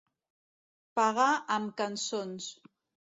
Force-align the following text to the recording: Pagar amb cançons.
Pagar 1.01 1.29
amb 1.57 1.77
cançons. 1.83 2.49